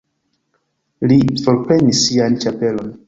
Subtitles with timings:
[1.11, 2.91] Li forprenis sian ĉapelon.